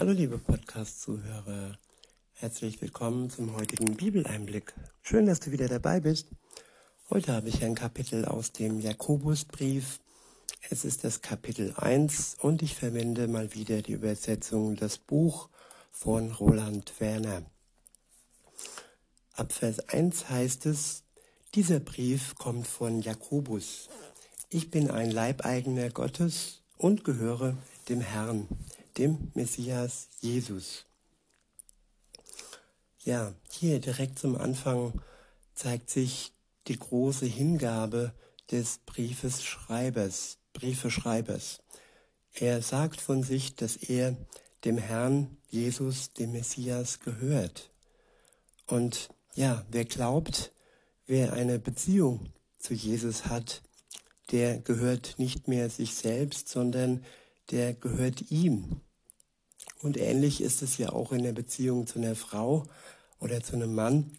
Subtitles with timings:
[0.00, 1.76] Hallo liebe Podcast-Zuhörer,
[2.32, 4.72] herzlich willkommen zum heutigen Bibeleinblick.
[5.02, 6.28] Schön, dass du wieder dabei bist.
[7.10, 10.00] Heute habe ich ein Kapitel aus dem Jakobusbrief.
[10.70, 15.50] Es ist das Kapitel 1 und ich verwende mal wieder die Übersetzung Das Buch
[15.90, 17.42] von Roland Werner.
[19.34, 21.02] Ab Vers 1 heißt es,
[21.54, 23.90] dieser Brief kommt von Jakobus.
[24.48, 27.58] Ich bin ein Leibeigener Gottes und gehöre
[27.90, 28.48] dem Herrn
[29.00, 30.84] dem Messias Jesus.
[33.02, 35.00] Ja, hier direkt zum Anfang
[35.54, 36.32] zeigt sich
[36.68, 38.12] die große Hingabe
[38.50, 41.60] des Briefeschreibers, Briefeschreibers.
[42.34, 44.16] Er sagt von sich, dass er
[44.64, 47.70] dem Herrn Jesus, dem Messias, gehört.
[48.66, 50.52] Und ja, wer glaubt,
[51.06, 52.28] wer eine Beziehung
[52.58, 53.62] zu Jesus hat,
[54.30, 57.02] der gehört nicht mehr sich selbst, sondern
[57.50, 58.82] der gehört ihm.
[59.82, 62.64] Und ähnlich ist es ja auch in der Beziehung zu einer Frau
[63.18, 64.10] oder zu einem Mann.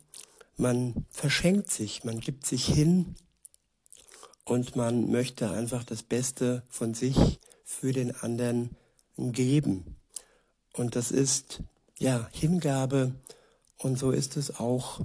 [0.58, 3.16] Man verschenkt sich, man gibt sich hin
[4.46, 8.76] und man möchte einfach das Beste von sich für den anderen
[9.18, 9.96] geben.
[10.74, 11.62] Und das ist
[11.98, 13.14] ja Hingabe
[13.78, 15.02] und so ist es auch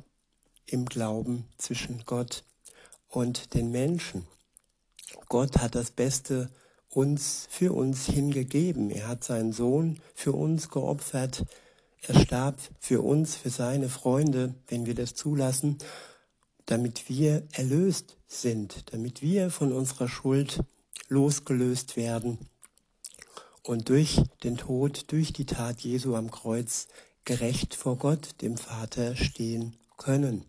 [0.66, 2.44] im Glauben zwischen Gott
[3.08, 4.26] und den Menschen.
[5.28, 6.50] Gott hat das Beste
[6.97, 8.91] uns für uns hingegeben.
[8.91, 11.44] Er hat seinen Sohn für uns geopfert.
[12.00, 15.77] Er starb für uns, für seine Freunde, wenn wir das zulassen,
[16.64, 20.61] damit wir erlöst sind, damit wir von unserer Schuld
[21.08, 22.38] losgelöst werden
[23.62, 26.88] und durch den Tod, durch die Tat Jesu am Kreuz
[27.27, 30.47] gerecht vor Gott, dem Vater, stehen können.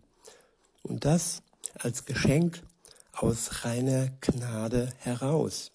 [0.81, 1.41] Und das
[1.73, 2.63] als Geschenk
[3.11, 5.71] aus reiner Gnade heraus.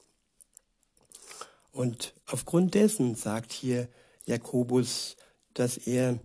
[1.72, 3.88] Und aufgrund dessen sagt hier
[4.26, 5.16] Jakobus,
[5.54, 6.20] dass er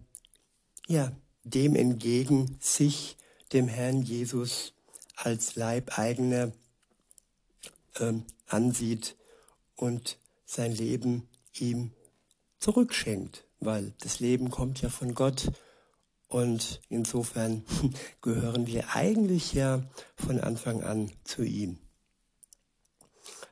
[0.87, 1.11] ja
[1.43, 3.17] dem entgegen sich
[3.53, 4.73] dem Herrn Jesus
[5.15, 6.51] als Leibeigener
[7.99, 9.15] ähm, ansieht
[9.75, 11.91] und sein Leben ihm
[12.59, 15.51] zurückschenkt, weil das Leben kommt ja von Gott
[16.27, 17.63] und insofern
[18.21, 19.83] gehören wir eigentlich ja
[20.15, 21.79] von Anfang an zu ihm.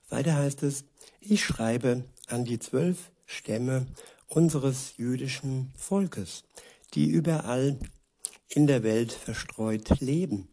[0.10, 0.84] Weiter heißt es,
[1.20, 3.88] ich schreibe an die zwölf Stämme
[4.28, 6.44] unseres jüdischen Volkes,
[6.94, 7.80] die überall
[8.48, 10.48] in der Welt verstreut leben.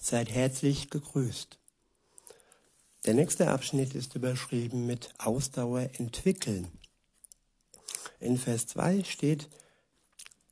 [0.00, 1.58] Seid herzlich gegrüßt.
[3.04, 6.68] Der nächste Abschnitt ist überschrieben mit Ausdauer entwickeln.
[8.20, 9.48] In Vers 2 steht,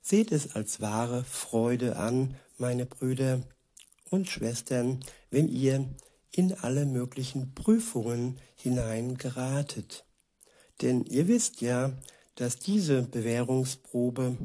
[0.02, 3.42] Seht es als wahre Freude an, meine Brüder
[4.10, 5.88] und Schwestern, wenn ihr
[6.32, 10.04] in alle möglichen Prüfungen hineingeratet.
[10.82, 11.92] Denn ihr wisst ja,
[12.36, 14.36] dass diese Bewährungsprobe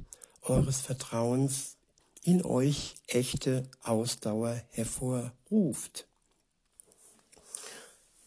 [0.41, 1.78] eures Vertrauens
[2.23, 6.07] in euch echte Ausdauer hervorruft.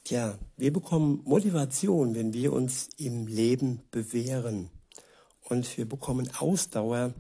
[0.05, 4.71] Tja, wir bekommen Motivation, wenn wir uns im Leben bewähren.
[5.43, 7.13] Und wir bekommen Ausdauer,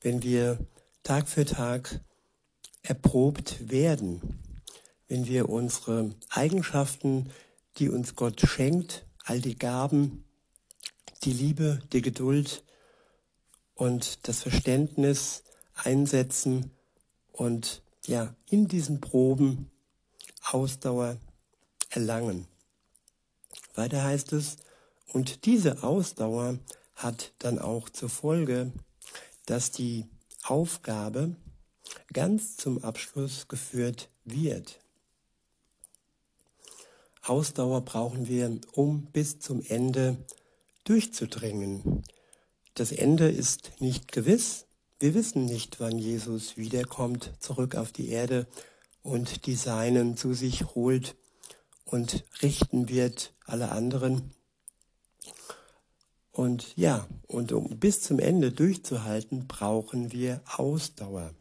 [0.00, 0.58] wenn wir
[1.02, 2.00] Tag für Tag
[2.82, 4.43] erprobt werden
[5.14, 7.30] wenn wir unsere Eigenschaften,
[7.76, 10.24] die uns Gott schenkt, all die Gaben,
[11.22, 12.64] die Liebe, die Geduld
[13.76, 15.44] und das Verständnis
[15.76, 16.72] einsetzen
[17.30, 19.70] und ja, in diesen Proben
[20.42, 21.16] Ausdauer
[21.90, 22.48] erlangen.
[23.76, 24.56] Weiter heißt es,
[25.12, 26.58] und diese Ausdauer
[26.96, 28.72] hat dann auch zur Folge,
[29.46, 30.06] dass die
[30.42, 31.36] Aufgabe
[32.12, 34.83] ganz zum Abschluss geführt wird.
[37.24, 40.16] Ausdauer brauchen wir, um bis zum Ende
[40.84, 42.02] durchzudringen.
[42.74, 44.66] Das Ende ist nicht gewiss.
[45.00, 48.46] Wir wissen nicht, wann Jesus wiederkommt, zurück auf die Erde
[49.02, 51.16] und die Seinen zu sich holt
[51.84, 54.34] und richten wird alle anderen.
[56.32, 61.32] Und ja, und um bis zum Ende durchzuhalten, brauchen wir Ausdauer.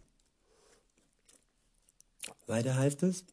[2.45, 3.25] Weiter heißt es,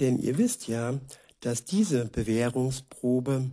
[0.00, 0.98] denn ihr wisst ja,
[1.40, 3.50] dass diese Bewährungsprobe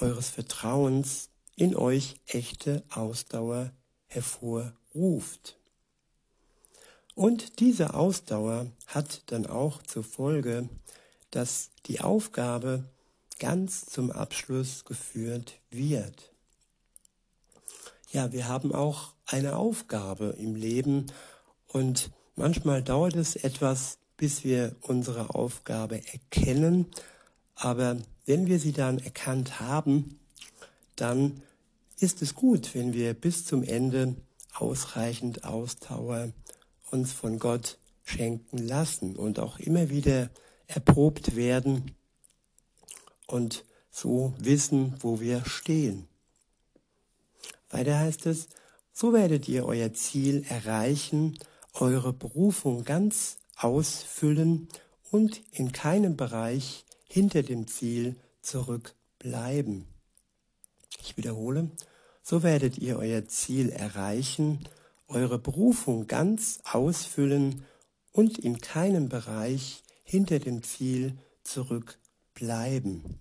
[0.00, 3.72] eures Vertrauens in euch echte Ausdauer
[4.06, 5.58] hervorruft.
[7.14, 10.68] Und diese Ausdauer hat dann auch zur Folge,
[11.30, 12.84] dass die Aufgabe
[13.38, 16.32] ganz zum Abschluss geführt wird.
[18.10, 21.06] Ja, wir haben auch eine Aufgabe im Leben
[21.66, 26.86] und manchmal dauert es etwas, bis wir unsere Aufgabe erkennen.
[27.54, 30.18] Aber wenn wir sie dann erkannt haben,
[30.96, 31.42] dann
[31.98, 34.16] ist es gut, wenn wir bis zum Ende
[34.52, 36.32] ausreichend Ausdauer
[36.90, 40.30] uns von Gott schenken lassen und auch immer wieder
[40.66, 41.94] erprobt werden
[43.26, 46.08] und so wissen, wo wir stehen.
[47.70, 48.48] Weiter heißt es,
[48.92, 51.38] so werdet ihr euer Ziel erreichen,
[51.74, 54.68] eure Berufung ganz ausfüllen
[55.10, 59.86] und in keinem Bereich hinter dem Ziel zurückbleiben.
[61.00, 61.70] Ich wiederhole,
[62.22, 64.68] so werdet ihr euer Ziel erreichen,
[65.08, 67.64] eure Berufung ganz ausfüllen
[68.12, 73.20] und in keinem Bereich hinter dem Ziel zurückbleiben.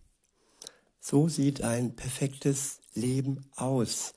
[1.00, 4.14] So sieht ein perfektes Leben aus,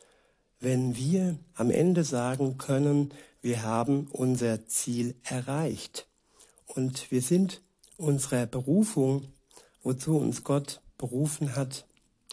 [0.59, 6.10] wenn wir am Ende sagen können, wir haben unser Ziel erreicht
[6.75, 7.63] und wir sind
[7.97, 9.33] unserer Berufung,
[9.83, 11.87] wozu uns Gott berufen hat,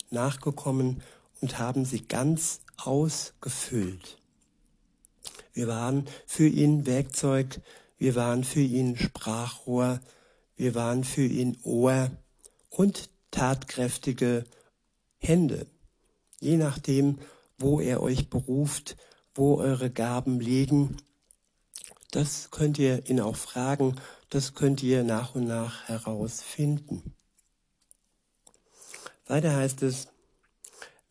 [0.09, 1.01] nachgekommen
[1.41, 4.17] und haben sie ganz ausgefüllt.
[5.53, 7.61] Wir waren für ihn Werkzeug,
[7.97, 9.99] wir waren für ihn Sprachrohr,
[10.55, 12.11] wir waren für ihn Ohr
[12.69, 14.45] und tatkräftige
[15.17, 15.65] Hände.
[16.39, 17.17] Je nachdem,
[17.57, 18.97] wo er euch beruft,
[19.33, 20.97] wo eure Gaben liegen,
[22.11, 23.95] das könnt ihr ihn auch fragen,
[24.29, 27.13] das könnt ihr nach und nach herausfinden.
[29.25, 30.07] Weiter heißt es,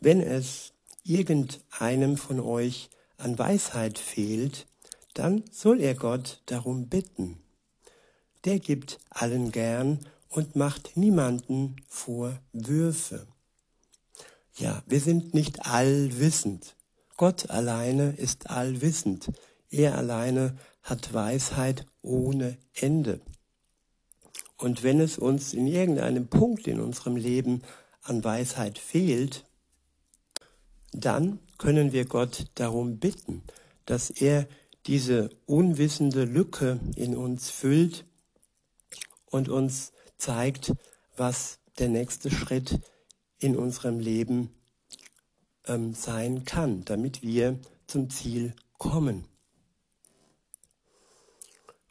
[0.00, 0.72] wenn es
[1.04, 4.66] irgendeinem von euch an Weisheit fehlt,
[5.14, 7.42] dann soll er Gott darum bitten.
[8.44, 13.26] Der gibt allen gern und macht niemanden Vorwürfe.
[14.54, 16.76] Ja, wir sind nicht allwissend.
[17.16, 19.32] Gott alleine ist allwissend.
[19.70, 23.20] Er alleine hat Weisheit ohne Ende.
[24.56, 27.62] Und wenn es uns in irgendeinem Punkt in unserem Leben
[28.02, 29.44] an Weisheit fehlt,
[30.92, 33.42] dann können wir Gott darum bitten,
[33.84, 34.48] dass er
[34.86, 38.06] diese unwissende Lücke in uns füllt
[39.26, 40.72] und uns zeigt,
[41.16, 42.80] was der nächste Schritt
[43.38, 44.50] in unserem Leben
[45.66, 49.26] ähm, sein kann, damit wir zum Ziel kommen.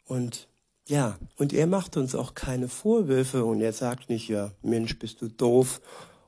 [0.06, 0.48] Und
[0.88, 5.20] ja, und er macht uns auch keine Vorwürfe und er sagt nicht, ja, Mensch, bist
[5.20, 5.80] du doof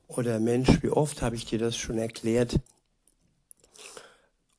[0.07, 2.59] oder Mensch, wie oft habe ich dir das schon erklärt.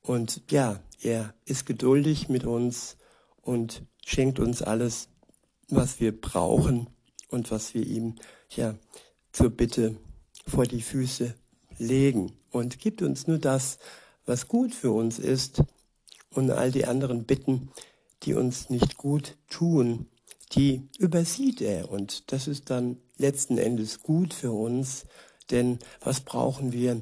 [0.01, 2.97] Und ja, er ist geduldig mit uns
[3.41, 5.07] und schenkt uns alles,
[5.69, 6.87] was wir brauchen
[7.29, 8.15] und was wir ihm
[8.49, 8.75] ja
[9.31, 9.95] zur Bitte
[10.47, 11.35] vor die Füße
[11.77, 13.77] legen und gibt uns nur das,
[14.25, 15.63] was gut für uns ist
[16.33, 17.69] und all die anderen Bitten,
[18.23, 20.07] die uns nicht gut tun,
[20.53, 21.89] die übersieht er.
[21.89, 25.05] Und das ist dann letzten Endes gut für uns,
[25.49, 27.01] denn was brauchen wir?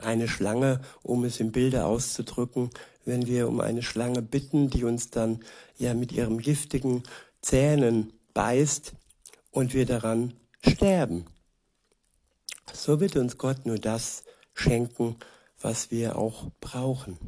[0.00, 2.70] Eine Schlange, um es im Bilde auszudrücken,
[3.04, 5.40] wenn wir um eine Schlange bitten, die uns dann
[5.76, 7.02] ja mit ihrem giftigen
[7.42, 8.92] Zähnen beißt
[9.50, 10.34] und wir daran
[10.66, 11.26] sterben.
[12.72, 14.24] So wird uns Gott nur das
[14.54, 15.16] schenken,
[15.60, 17.18] was wir auch brauchen.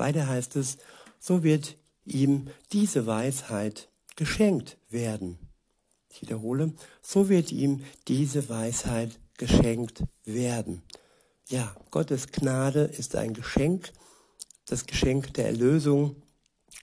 [0.00, 0.78] Weiter heißt es,
[1.20, 5.38] so wird ihm diese Weisheit geschenkt werden.
[6.08, 10.82] Ich wiederhole, so wird ihm diese Weisheit geschenkt werden.
[11.48, 13.92] Ja, Gottes Gnade ist ein Geschenk,
[14.66, 16.16] das Geschenk der Erlösung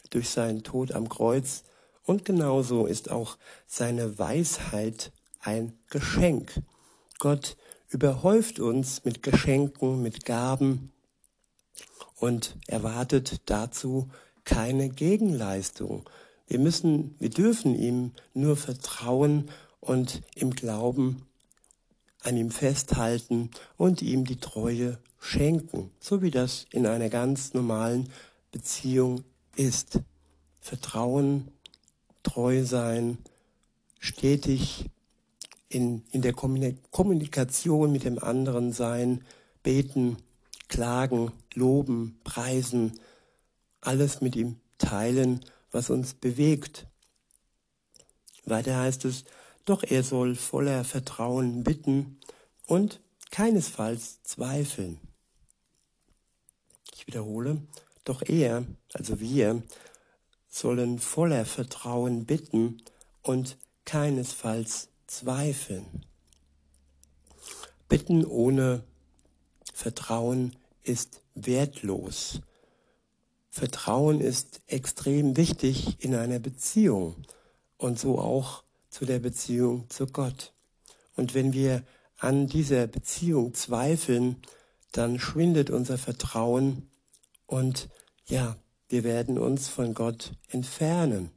[0.10, 1.64] durch seinen Tod am Kreuz.
[2.04, 6.62] Und genauso ist auch seine Weisheit ein Geschenk.
[7.20, 7.58] Gott
[7.90, 10.92] überhäuft uns mit Geschenken, mit Gaben,
[12.20, 14.10] und erwartet dazu
[14.44, 16.10] keine Gegenleistung.
[16.48, 21.24] Wir müssen, wir dürfen ihm nur vertrauen und im Glauben
[22.24, 28.10] an ihm festhalten und ihm die Treue schenken, so wie das in einer ganz normalen
[28.52, 29.24] Beziehung
[29.56, 30.00] ist.
[30.60, 31.50] Vertrauen,
[32.24, 33.18] treu sein,
[34.00, 34.86] stetig
[35.70, 39.24] in, in der Kommunikation mit dem anderen sein,
[39.64, 40.18] beten,
[40.68, 43.00] klagen, loben, preisen,
[43.82, 46.88] alles mit ihm teilen, was uns bewegt.
[48.46, 49.26] Weiter heißt es,
[49.66, 52.20] doch er soll voller Vertrauen bitten
[52.66, 55.00] und keinesfalls zweifeln.
[56.94, 57.62] Ich wiederhole,
[58.06, 59.64] doch er, also wir,
[60.48, 62.82] sollen voller Vertrauen bitten
[63.22, 66.06] und keinesfalls zweifeln.
[67.90, 68.84] Bitten ohne
[69.74, 72.42] Vertrauen ist wertlos.
[73.50, 77.16] Vertrauen ist extrem wichtig in einer Beziehung
[77.78, 80.54] und so auch zu der Beziehung zu Gott.
[81.16, 81.84] Und wenn wir
[82.18, 84.42] an dieser Beziehung zweifeln,
[84.92, 86.90] dann schwindet unser Vertrauen
[87.46, 87.88] und
[88.26, 88.58] ja,
[88.90, 91.32] wir werden uns von Gott entfernen.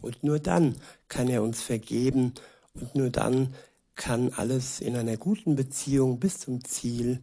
[0.00, 0.74] Und nur dann
[1.06, 2.34] kann er uns vergeben
[2.74, 3.54] und nur dann
[3.94, 7.20] kann alles in einer guten Beziehung bis zum Ziel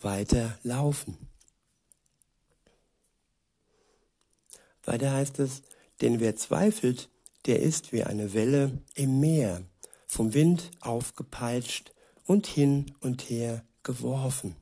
[0.00, 1.18] weiterlaufen.
[4.84, 5.62] Weiter heißt es,
[6.02, 7.08] denn wer zweifelt,
[7.46, 9.62] der ist wie eine Welle im Meer,
[10.12, 11.94] vom Wind aufgepeitscht
[12.26, 14.56] und hin und her geworfen.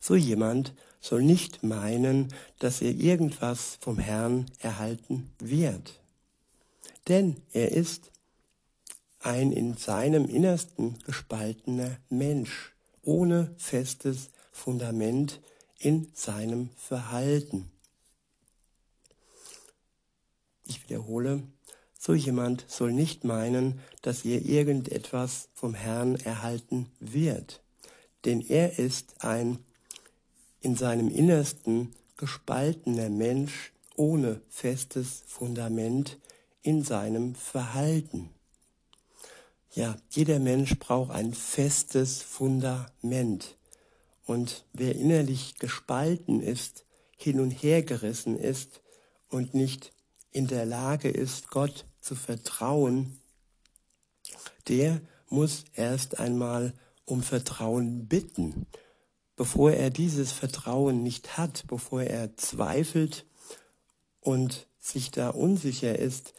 [0.00, 0.72] So jemand
[1.02, 6.00] soll nicht meinen, dass er irgendwas vom Herrn erhalten wird.
[7.08, 8.10] Denn er ist
[9.20, 12.72] ein in seinem Innersten gespaltener Mensch,
[13.02, 15.42] ohne festes Fundament
[15.78, 17.70] in seinem Verhalten.
[20.64, 21.42] Ich wiederhole,
[22.04, 27.62] so jemand soll nicht meinen, dass er irgendetwas vom Herrn erhalten wird,
[28.26, 29.58] denn er ist ein
[30.60, 36.18] in seinem Innersten gespaltener Mensch ohne festes Fundament
[36.60, 38.28] in seinem Verhalten.
[39.72, 43.56] Ja, jeder Mensch braucht ein festes Fundament.
[44.26, 46.84] Und wer innerlich gespalten ist,
[47.16, 48.82] hin und her gerissen ist
[49.30, 49.92] und nicht
[50.30, 53.18] in der Lage ist, Gott zu vertrauen,
[54.68, 56.74] der muss erst einmal
[57.06, 58.66] um Vertrauen bitten.
[59.36, 63.24] Bevor er dieses Vertrauen nicht hat, bevor er zweifelt
[64.20, 66.34] und sich da unsicher ist,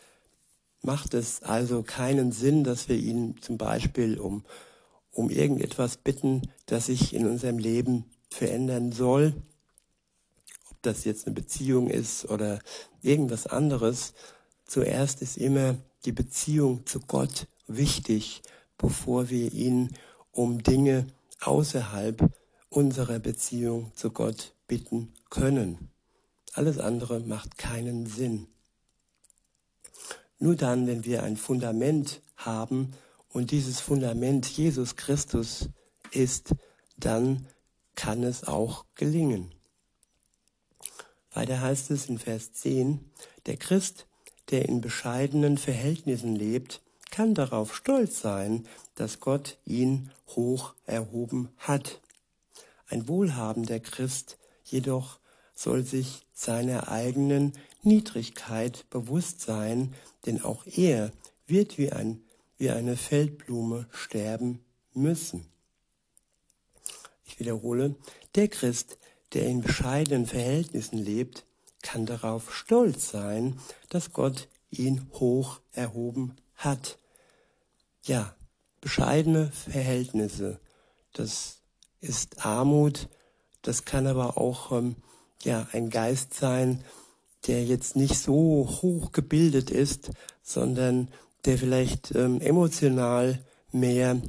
[0.84, 4.46] macht es also keinen Sinn, dass wir ihn zum Beispiel um,
[5.12, 9.34] um irgendetwas bitten, das sich in unserem Leben verändern soll.
[10.70, 12.60] Ob das jetzt eine Beziehung ist oder
[13.02, 14.14] irgendwas anderes.
[14.66, 18.42] Zuerst ist immer die Beziehung zu Gott wichtig,
[18.78, 19.96] bevor wir ihn
[20.32, 21.08] um Dinge
[21.42, 22.32] außerhalb
[22.70, 25.90] unserer Beziehung zu Gott bitten können.
[26.54, 28.48] Alles andere macht keinen Sinn.
[30.40, 32.94] Nur dann, wenn wir ein Fundament haben
[33.30, 35.70] und dieses Fundament Jesus Christus
[36.12, 36.56] ist,
[36.98, 37.48] dann
[37.96, 39.54] kann es auch gelingen.
[41.32, 43.00] Weiter heißt es in Vers 10,
[43.46, 44.08] der Christ,
[44.52, 52.02] der in bescheidenen Verhältnissen lebt, kann darauf stolz sein, dass Gott ihn hoch erhoben hat.
[52.88, 55.20] Ein wohlhabender Christ jedoch
[55.54, 59.94] soll sich seiner eigenen Niedrigkeit bewusst sein,
[60.26, 61.12] denn auch er
[61.48, 62.22] wird wie, ein,
[62.58, 64.60] wie eine Feldblume sterben
[64.94, 65.46] müssen.
[67.26, 67.96] Ich wiederhole,
[68.36, 68.98] der Christ,
[69.34, 71.46] der in bescheidenen Verhältnissen lebt,
[71.86, 76.98] kann darauf stolz sein, dass Gott ihn hoch erhoben hat.
[78.04, 78.36] Ja,
[78.82, 80.60] bescheidene Verhältnisse,
[81.14, 81.60] das
[82.02, 83.08] ist Armut,
[83.62, 84.96] das kann aber auch ähm,
[85.44, 86.84] ja, ein Geist sein,
[87.46, 90.10] der jetzt nicht so hoch gebildet ist,
[90.42, 91.10] sondern
[91.46, 94.20] der vielleicht ähm, emotional mehr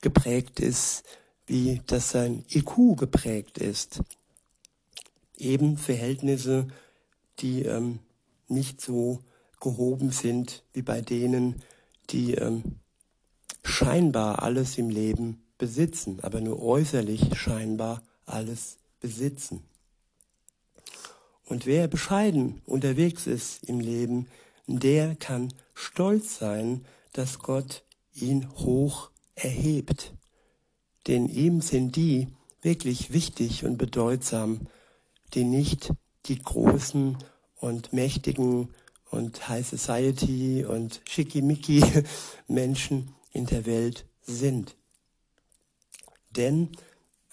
[0.00, 1.02] geprägt ist,
[1.46, 4.00] wie dass sein IQ geprägt ist.
[5.36, 6.68] Eben Verhältnisse,
[7.40, 7.98] die ähm,
[8.48, 9.20] nicht so
[9.60, 11.62] gehoben sind wie bei denen,
[12.10, 12.76] die ähm,
[13.62, 19.62] scheinbar alles im Leben besitzen, aber nur äußerlich scheinbar alles besitzen.
[21.44, 24.28] Und wer bescheiden unterwegs ist im Leben,
[24.66, 27.82] der kann stolz sein, dass Gott
[28.14, 30.14] ihn hoch erhebt.
[31.06, 32.28] Denn ihm sind die
[32.62, 34.68] wirklich wichtig und bedeutsam,
[35.34, 35.92] die nicht
[36.26, 37.18] die großen
[37.56, 38.74] und mächtigen
[39.10, 41.82] und High Society und Schickimicki
[42.48, 44.76] Menschen in der Welt sind.
[46.30, 46.70] Denn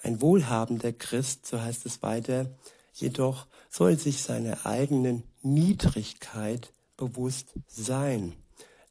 [0.02, 2.50] ein wohlhabender Christ, so heißt es weiter,
[2.92, 8.34] jedoch soll sich seiner eigenen Niedrigkeit bewusst sein.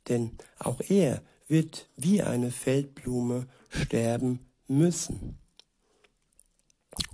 [0.08, 5.38] Denn auch er wird wie eine Feldblume sterben müssen.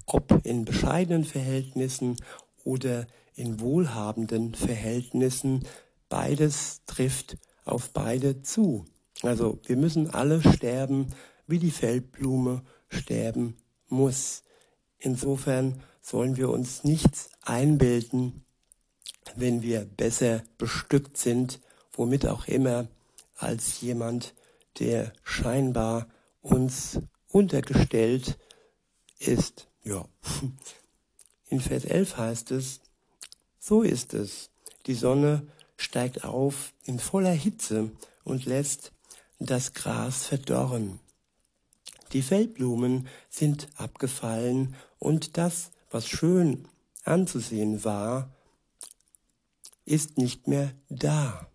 [0.06, 2.18] Ob in bescheidenen Verhältnissen
[2.64, 5.66] oder in wohlhabenden Verhältnissen,
[6.10, 8.86] beides trifft auf beide zu.
[9.22, 11.08] Also wir müssen alle sterben,
[11.48, 14.44] wie die Feldblume sterben muss.
[15.00, 18.46] Insofern sollen wir uns nichts einbilden,
[19.36, 21.60] wenn wir besser bestückt sind,
[21.94, 22.88] womit auch immer,
[23.38, 24.34] als jemand,
[24.80, 26.08] der scheinbar
[26.42, 28.38] uns untergestellt
[29.20, 29.68] ist.
[29.84, 30.06] Ja.
[31.50, 32.82] In Vers 11 heißt es,
[33.60, 34.50] so ist es.
[34.88, 35.48] Die Sonne
[35.78, 37.92] steigt auf in voller Hitze
[38.24, 38.92] und lässt
[39.40, 41.00] das Gras verdorren.
[42.14, 46.68] Die Feldblumen sind abgefallen und das, was schön
[47.04, 48.30] anzusehen war,
[49.86, 51.48] ist nicht mehr da.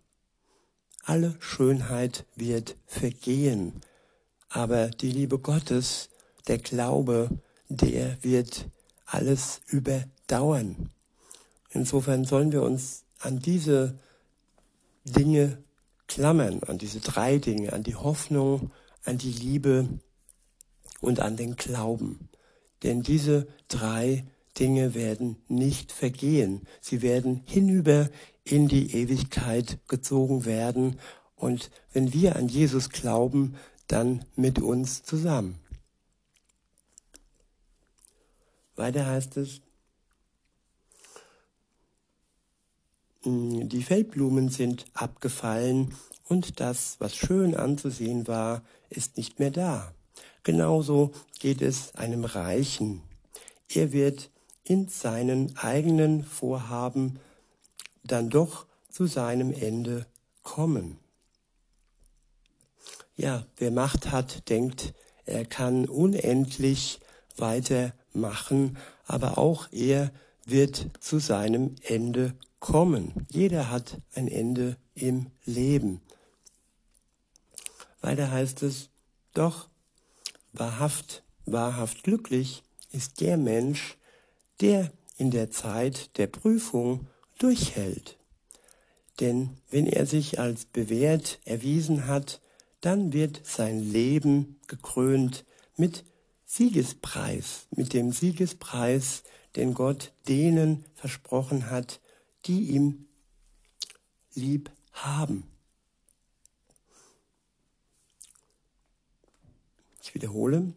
[1.03, 3.81] Alle Schönheit wird vergehen,
[4.49, 6.09] aber die Liebe Gottes,
[6.47, 7.29] der Glaube,
[7.69, 8.65] der wird
[9.09, 10.89] alles überdauern.
[11.71, 13.97] Insofern sollen wir uns an diese
[15.03, 15.57] Dinge
[16.07, 18.71] klammern, an diese drei Dinge, an die Hoffnung,
[19.03, 19.87] an die Liebe
[21.01, 22.29] und an den Glauben.
[22.83, 24.25] Denn diese drei
[24.57, 26.67] Dinge werden nicht vergehen.
[26.81, 28.09] Sie werden hinüber
[28.43, 30.99] in die Ewigkeit gezogen werden.
[31.35, 33.55] Und wenn wir an Jesus glauben,
[33.87, 35.59] dann mit uns zusammen.
[38.79, 39.61] Weiter heißt es,
[43.23, 45.93] die Feldblumen sind abgefallen
[46.27, 49.93] und das, was schön anzusehen war, ist nicht mehr da.
[50.43, 53.01] Genauso geht es einem Reichen.
[53.67, 54.31] Er wird
[54.63, 57.19] in seinen eigenen Vorhaben
[58.03, 60.05] dann doch zu seinem Ende
[60.41, 60.97] kommen.
[63.17, 64.93] Ja, wer Macht hat, denkt,
[65.25, 67.01] er kann unendlich
[68.13, 70.11] weitermachen, aber auch er
[70.45, 73.25] wird zu seinem Ende kommen.
[73.29, 76.01] Jeder hat ein Ende im Leben.
[78.01, 78.89] Weiter heißt es,
[79.33, 79.69] doch
[80.53, 83.97] wahrhaft, wahrhaft glücklich ist der Mensch,
[84.61, 88.17] der in der Zeit der Prüfung durchhält.
[89.19, 92.41] Denn wenn er sich als bewährt erwiesen hat,
[92.81, 95.43] dann wird sein Leben gekrönt
[95.75, 96.05] mit
[96.51, 99.21] Siegespreis, mit dem Siegespreis,
[99.55, 102.01] den Gott denen versprochen hat,
[102.47, 103.05] die ihm
[104.33, 105.43] lieb haben.
[110.01, 110.73] Ich wiederhole,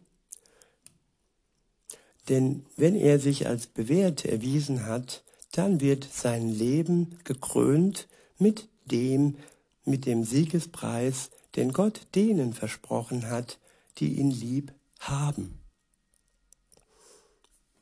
[2.28, 9.38] denn wenn er sich als bewährt erwiesen hat, dann wird sein Leben gekrönt mit dem,
[9.86, 13.58] mit dem Siegespreis, den Gott denen versprochen hat,
[13.96, 15.61] die ihn lieb haben.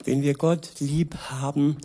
[0.05, 1.79] Wenn wir Gott lieb haben,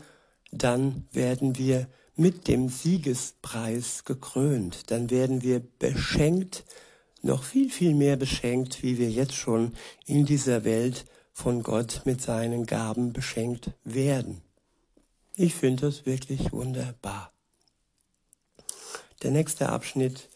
[0.52, 6.64] dann werden wir mit dem Siegespreis gekrönt, dann werden wir beschenkt,
[7.22, 9.74] noch viel, viel mehr beschenkt, wie wir jetzt schon
[10.06, 14.42] in dieser Welt von Gott mit seinen Gaben beschenkt werden.
[15.36, 17.34] Ich finde das wirklich wunderbar.
[19.24, 20.30] Der nächste Abschnitt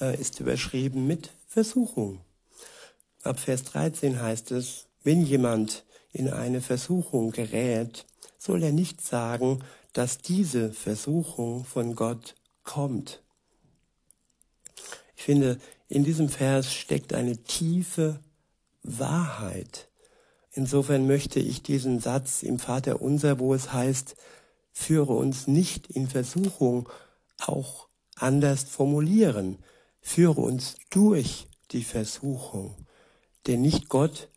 [0.00, 2.20] äh, ist überschrieben mit Versuchung.
[3.24, 8.06] Ab Vers 13 heißt es, wenn jemand in eine Versuchung gerät,
[8.38, 9.60] soll er nicht sagen,
[9.92, 13.22] dass diese Versuchung von Gott kommt.
[15.16, 18.20] Ich finde, in diesem Vers steckt eine tiefe
[18.82, 19.88] Wahrheit.
[20.52, 24.16] Insofern möchte ich diesen Satz im Vater unser, wo es heißt,
[24.72, 26.88] führe uns nicht in Versuchung,
[27.40, 29.58] auch anders formulieren.
[30.00, 32.74] Führe uns durch die Versuchung.
[33.46, 34.28] Denn nicht Gott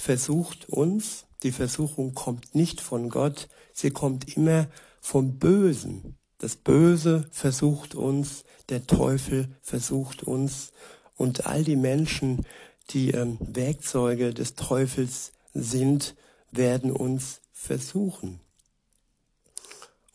[0.00, 4.66] versucht uns, die Versuchung kommt nicht von Gott, sie kommt immer
[5.00, 6.16] vom Bösen.
[6.38, 10.72] Das Böse versucht uns, der Teufel versucht uns
[11.16, 12.46] und all die Menschen,
[12.90, 16.14] die ähm, Werkzeuge des Teufels sind,
[16.50, 18.40] werden uns versuchen.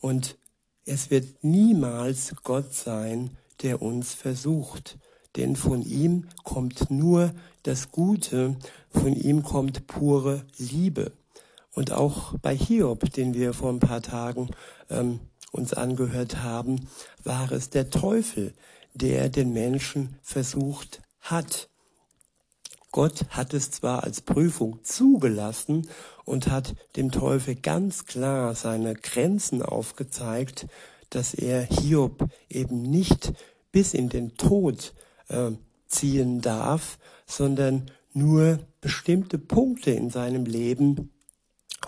[0.00, 0.36] Und
[0.84, 4.98] es wird niemals Gott sein, der uns versucht,
[5.36, 8.56] denn von ihm kommt nur das Gute,
[8.90, 11.12] von ihm kommt pure Liebe.
[11.72, 14.50] Und auch bei Hiob, den wir vor ein paar Tagen
[14.88, 15.20] ähm,
[15.52, 16.88] uns angehört haben,
[17.22, 18.54] war es der Teufel,
[18.94, 21.68] der den Menschen versucht hat.
[22.92, 25.88] Gott hat es zwar als Prüfung zugelassen
[26.24, 30.66] und hat dem Teufel ganz klar seine Grenzen aufgezeigt,
[31.10, 33.34] dass er Hiob eben nicht
[33.70, 34.94] bis in den Tod
[35.28, 35.52] äh,
[35.88, 41.10] ziehen darf, sondern nur bestimmte Punkte in seinem Leben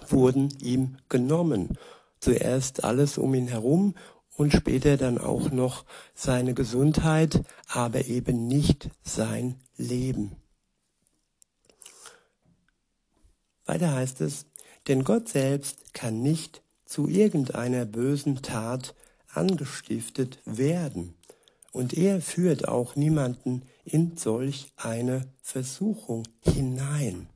[0.09, 1.79] wurden ihm genommen.
[2.21, 3.95] Zuerst alles um ihn herum
[4.37, 10.37] und später dann auch noch seine Gesundheit, aber eben nicht sein Leben.
[13.67, 14.47] Weiter heißt es,
[14.87, 18.95] denn Gott selbst kann nicht zu irgendeiner bösen Tat
[19.35, 21.18] angestiftet werden.
[21.79, 27.29] Und er führt auch niemanden in solch eine Versuchung hinein.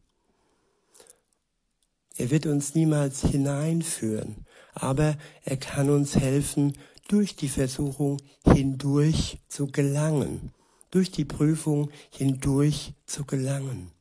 [2.16, 6.76] Er wird uns niemals hineinführen, aber er kann uns helfen,
[7.06, 10.50] durch die Versuchung hindurch zu gelangen,
[10.90, 13.92] durch die Prüfung hindurch zu gelangen.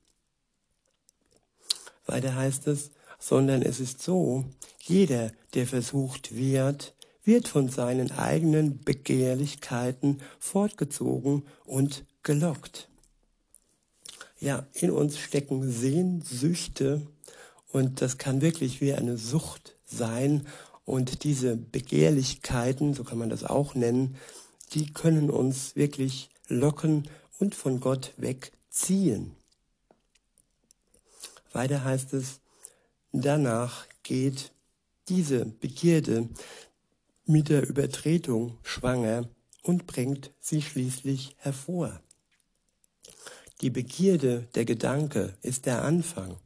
[2.08, 4.45] Weiter heißt es, sondern es ist so,
[4.80, 12.90] jeder, der versucht wird, wird von seinen eigenen Begehrlichkeiten fortgezogen und gelockt.
[14.40, 17.02] Ja, in uns stecken Sehnsüchte
[17.72, 20.48] und das kann wirklich wie eine Sucht sein.
[20.84, 24.18] Und diese Begehrlichkeiten, so kann man das auch nennen,
[24.74, 27.08] die können uns wirklich locken
[27.40, 29.36] und von Gott wegziehen.
[31.54, 32.40] Weiter heißt es,
[33.12, 34.52] danach geht
[35.08, 36.30] diese Begierde
[37.32, 39.30] mit der Übertretung schwanger
[39.63, 42.02] und bringt sie schließlich hervor.
[43.62, 46.38] Die Begierde, der Gedanke ist der Anfang,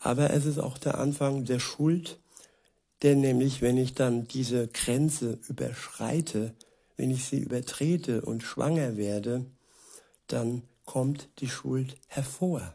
[0.00, 2.18] aber es ist auch der Anfang der Schuld,
[3.02, 6.54] denn nämlich wenn ich dann diese Grenze überschreite,
[6.96, 9.46] wenn ich sie übertrete und schwanger werde,
[10.26, 12.74] dann kommt die Schuld hervor.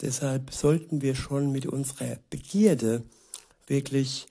[0.00, 3.02] Deshalb sollten wir schon mit unserer Begierde
[3.66, 4.26] wirklich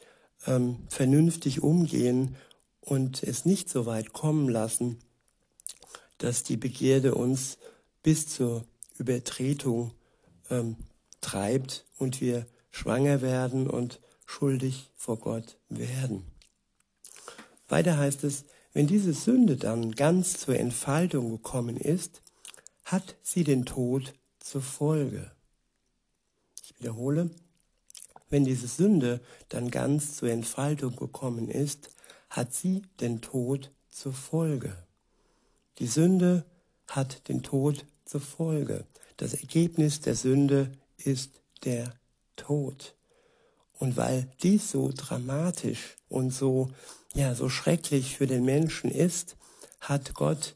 [0.48, 2.36] ähm, vernünftig umgehen
[2.82, 4.98] und es nicht so weit kommen lassen,
[6.18, 7.58] dass die Begierde uns
[8.02, 8.66] bis zur
[8.98, 9.92] Übertretung
[10.50, 10.78] ähm,
[11.22, 16.24] treibt und wir schwanger werden und schuldig vor Gott werden.
[17.68, 22.22] Weiter heißt es, wenn diese Sünde dann ganz zur Entfaltung gekommen ist,
[22.86, 25.32] hat sie den Tod zur Folge.
[26.64, 27.30] Ich wiederhole,
[28.30, 31.90] wenn diese Sünde dann ganz zur Entfaltung gekommen ist,
[32.30, 34.76] hat sie den Tod zur Folge.
[35.80, 36.46] Die Sünde
[36.88, 38.86] hat den Tod zur Folge.
[39.18, 41.94] Das Ergebnis der Sünde ist der
[42.36, 42.96] Tod.
[43.80, 46.70] Und weil dies so dramatisch und so,
[47.14, 49.36] ja, so schrecklich für den Menschen ist,
[49.80, 50.56] hat Gott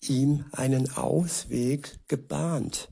[0.00, 2.88] ihm einen Ausweg gebahnt.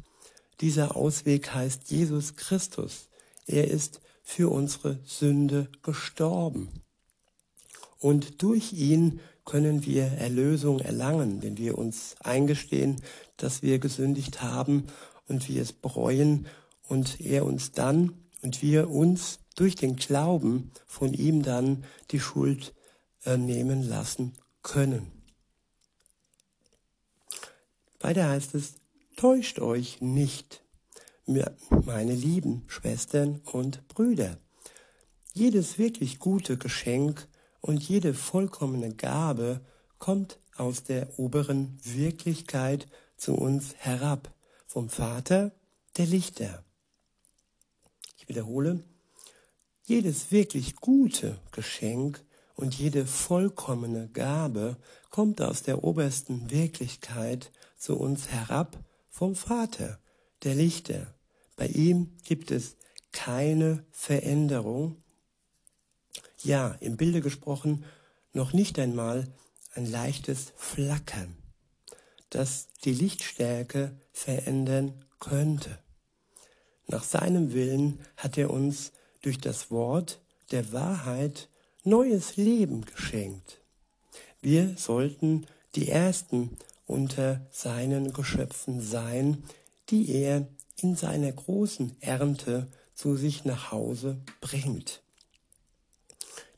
[0.61, 3.09] Dieser Ausweg heißt Jesus Christus.
[3.47, 6.69] Er ist für unsere Sünde gestorben.
[7.99, 13.01] Und durch ihn können wir Erlösung erlangen, wenn wir uns eingestehen,
[13.37, 14.89] dass wir gesündigt haben
[15.29, 16.47] und wir es bereuen
[16.89, 22.75] und er uns dann und wir uns durch den Glauben von ihm dann die Schuld
[23.25, 25.11] äh, nehmen lassen können.
[28.01, 28.75] Weiter heißt es,
[29.17, 30.63] täuscht euch nicht,
[31.27, 34.39] meine lieben Schwestern und Brüder.
[35.33, 37.29] Jedes wirklich gute Geschenk
[37.61, 39.61] und jede vollkommene Gabe
[39.99, 42.87] kommt aus der oberen Wirklichkeit
[43.17, 44.33] zu uns herab,
[44.67, 45.53] vom Vater
[45.97, 46.65] der Lichter.
[48.17, 48.85] Ich wiederhole,
[49.85, 54.77] jedes wirklich gute Geschenk und jede vollkommene Gabe
[55.11, 59.99] kommt aus der obersten Wirklichkeit zu uns herab vom Vater,
[60.43, 61.16] der Lichter.
[61.57, 62.77] Bei ihm gibt es
[63.13, 65.03] keine Veränderung.
[66.43, 67.85] Ja, im Bilde gesprochen,
[68.33, 69.27] noch nicht einmal
[69.75, 71.37] ein leichtes Flackern,
[72.31, 75.79] das die Lichtstärke verändern könnte.
[76.87, 78.93] Nach seinem Willen hat er uns
[79.23, 81.49] durch das Wort der Wahrheit
[81.83, 83.61] neues Leben geschenkt.
[84.41, 89.43] Wir sollten die Ersten unter seinen Geschöpfen sein,
[89.89, 90.47] die er
[90.81, 95.03] in seiner großen Ernte zu sich nach Hause bringt.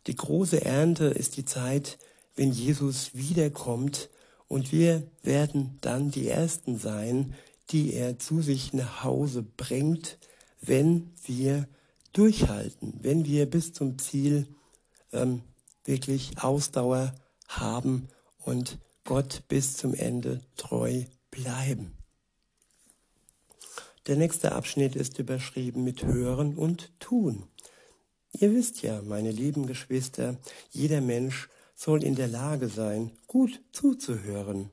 [0.07, 1.99] Die große Ernte ist die Zeit,
[2.35, 4.09] wenn Jesus wiederkommt
[4.47, 7.35] und wir werden dann die Ersten sein,
[7.71, 10.19] die er zu sich nach Hause bringt,
[10.63, 11.69] wenn wir
[12.13, 14.49] durchhalten, wenn wir bis zum Ziel
[15.13, 15.43] ähm,
[15.85, 17.15] wirklich Ausdauer
[17.47, 21.98] haben und Gott bis zum Ende treu bleiben.
[24.09, 27.43] Der nächste Abschnitt ist überschrieben mit Hören und Tun.
[28.33, 30.39] Ihr wisst ja, meine lieben Geschwister,
[30.71, 34.71] jeder Mensch soll in der Lage sein, gut zuzuhören,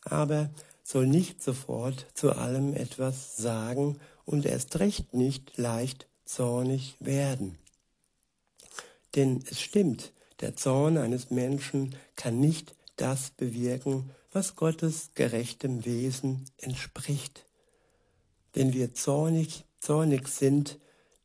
[0.00, 0.48] aber
[0.82, 7.58] soll nicht sofort zu allem etwas sagen und erst recht nicht leicht zornig werden.
[9.16, 16.46] Denn es stimmt, der Zorn eines Menschen kann nicht das bewirken, was Gottes gerechtem Wesen
[16.56, 17.44] entspricht.
[18.52, 20.78] Wenn wir zornig, zornig sind,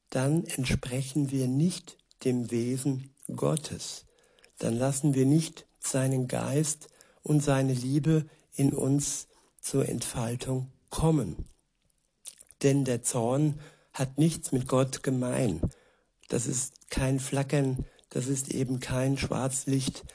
[0.10, 4.06] dann entsprechen wir nicht dem Wesen Gottes.
[4.60, 6.88] dann lassen wir nicht seinen Geist
[7.22, 9.28] und seine Liebe in uns
[9.62, 11.46] zur Entfaltung kommen.
[12.63, 13.60] Denn der Zorn
[13.94, 15.62] hat nichts mit Gott gemein.
[16.30, 20.06] Das ist kein Flackern, das ist eben kein Schwarzlicht.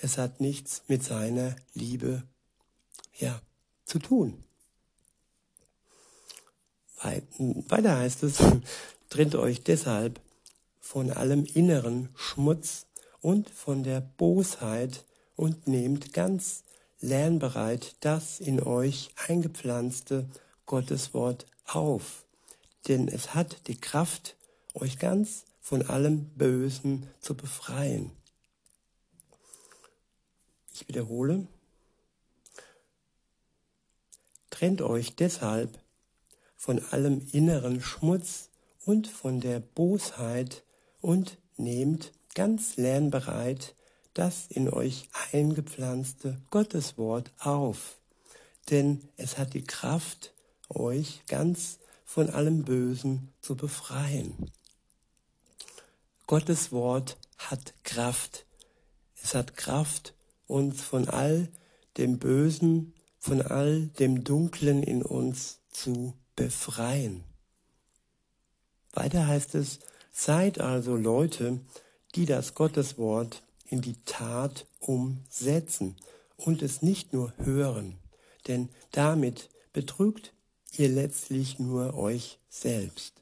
[0.00, 2.22] Es hat nichts mit seiner Liebe
[3.18, 3.40] ja,
[3.84, 4.44] zu tun.
[7.02, 8.38] Weiter heißt es,
[9.08, 10.20] trennt euch deshalb
[10.80, 12.86] von allem inneren Schmutz
[13.20, 16.62] und von der Bosheit und nehmt ganz
[17.00, 20.28] lernbereit das in euch eingepflanzte
[20.66, 22.24] Gotteswort auf,
[22.86, 24.36] denn es hat die Kraft,
[24.74, 28.10] euch ganz von allem Bösen zu befreien.
[30.74, 31.46] Ich wiederhole,
[34.50, 35.79] trennt euch deshalb
[36.60, 38.50] von allem inneren Schmutz
[38.84, 40.62] und von der Bosheit
[41.00, 43.74] und nehmt ganz lernbereit
[44.12, 47.96] das in euch eingepflanzte Gotteswort auf,
[48.68, 50.34] denn es hat die Kraft,
[50.68, 54.50] euch ganz von allem Bösen zu befreien.
[56.26, 58.44] Gottes Wort hat Kraft.
[59.22, 60.14] Es hat Kraft,
[60.46, 61.48] uns von all
[61.96, 67.22] dem Bösen, von all dem Dunklen in uns zu befreien.
[68.94, 71.60] Weiter heißt es, seid also Leute,
[72.14, 75.96] die das Gotteswort in die Tat umsetzen
[76.38, 77.98] und es nicht nur hören,
[78.48, 80.32] denn damit betrügt
[80.78, 83.12] ihr letztlich nur euch selbst.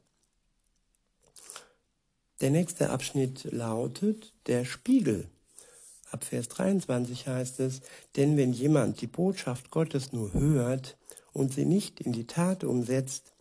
[2.41, 5.29] Der nächste Abschnitt lautet der Spiegel.
[6.13, 7.81] Ab Vers 23 heißt es,
[8.15, 10.98] denn wenn jemand die Botschaft Gottes nur hört
[11.39, 13.33] und sie nicht in die Tat umsetzt,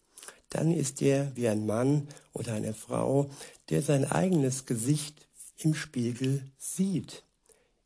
[0.50, 3.30] dann ist er wie ein Mann oder eine Frau,
[3.70, 7.24] der sein eigenes Gesicht im Spiegel sieht.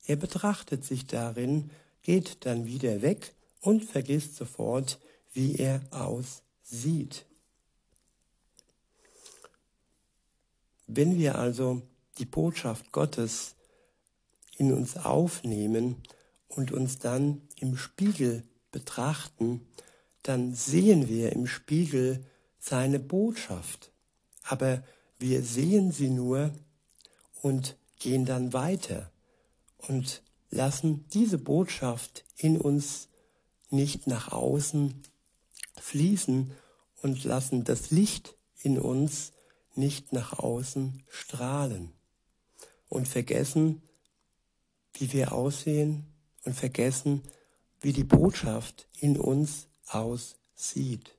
[0.05, 1.71] Er betrachtet sich darin,
[2.01, 4.99] geht dann wieder weg und vergisst sofort,
[5.31, 7.25] wie er aussieht.
[10.87, 11.81] Wenn wir also
[12.17, 13.55] die Botschaft Gottes
[14.57, 15.95] in uns aufnehmen
[16.49, 19.65] und uns dann im Spiegel betrachten,
[20.23, 22.25] dann sehen wir im Spiegel
[22.59, 23.91] seine Botschaft.
[24.43, 24.83] Aber
[25.19, 26.51] wir sehen sie nur
[27.41, 29.11] und gehen dann weiter
[29.77, 33.07] und lassen diese Botschaft in uns
[33.69, 35.01] nicht nach außen
[35.79, 36.51] fließen
[37.01, 39.31] und lassen das Licht in uns
[39.75, 41.91] nicht nach außen strahlen
[42.89, 43.81] und vergessen,
[44.93, 46.05] wie wir aussehen
[46.43, 47.23] und vergessen,
[47.79, 51.11] wie die Botschaft in uns aussieht.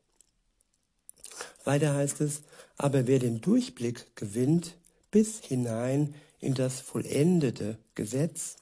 [1.64, 2.42] Weiter heißt es,
[2.76, 4.76] aber wer den Durchblick gewinnt
[5.10, 8.56] bis hinein in das vollendete Gesetz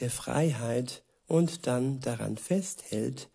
[0.00, 3.28] der Freiheit und dann daran festhält,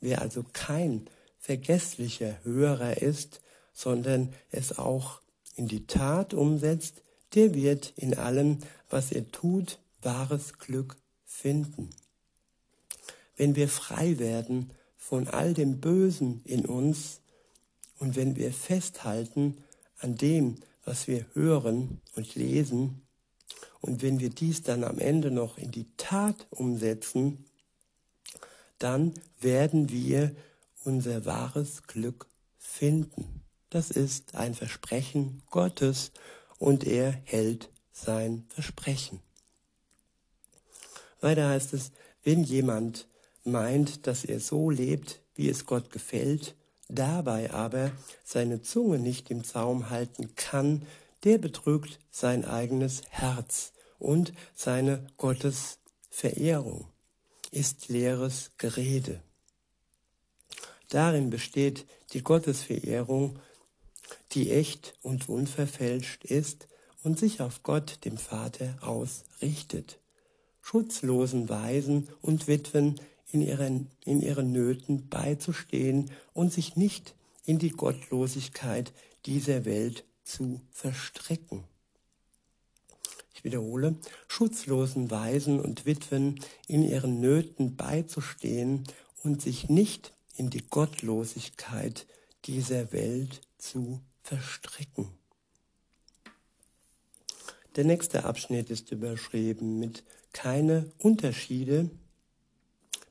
[0.00, 3.40] wer also kein vergesslicher Hörer ist,
[3.74, 5.20] sondern es auch
[5.56, 7.02] in die Tat umsetzt,
[7.34, 11.90] der wird in allem, was er tut, wahres Glück finden.
[13.36, 14.70] Wenn wir frei werden
[15.06, 17.20] von all dem Bösen in uns
[17.98, 19.58] und wenn wir festhalten
[19.98, 23.02] an dem, was wir hören und lesen,
[23.82, 27.44] und wenn wir dies dann am Ende noch in die Tat umsetzen,
[28.78, 30.34] dann werden wir
[30.84, 33.42] unser wahres Glück finden.
[33.68, 36.12] Das ist ein Versprechen Gottes
[36.58, 39.20] und er hält sein Versprechen.
[41.20, 43.06] Weiter heißt es, wenn jemand
[43.44, 46.54] meint, dass er so lebt, wie es Gott gefällt,
[46.88, 47.92] dabei aber
[48.24, 50.82] seine Zunge nicht im Zaum halten kann,
[51.24, 56.88] der betrügt sein eigenes Herz und seine Gottesverehrung
[57.54, 59.22] ist leeres Gerede.
[60.88, 63.38] Darin besteht die Gottesverehrung,
[64.32, 66.68] die echt und unverfälscht ist
[67.02, 69.98] und sich auf Gott, dem Vater, ausrichtet.
[70.60, 73.00] Schutzlosen Waisen und Witwen
[73.34, 78.92] in ihren, in ihren Nöten beizustehen und sich nicht in die Gottlosigkeit
[79.26, 81.64] dieser Welt zu verstricken.
[83.34, 83.96] Ich wiederhole,
[84.28, 88.84] schutzlosen Waisen und Witwen in ihren Nöten beizustehen
[89.24, 92.06] und sich nicht in die Gottlosigkeit
[92.44, 95.08] dieser Welt zu verstricken.
[97.74, 101.90] Der nächste Abschnitt ist überschrieben mit keine Unterschiede,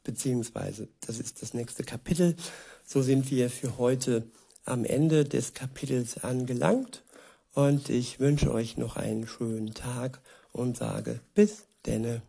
[0.03, 2.35] beziehungsweise das ist das nächste Kapitel.
[2.85, 4.23] So sind wir für heute
[4.65, 7.03] am Ende des Kapitels angelangt
[7.53, 12.21] und ich wünsche euch noch einen schönen Tag und sage bis denn